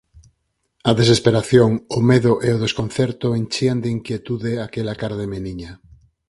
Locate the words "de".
3.83-3.89, 5.21-5.29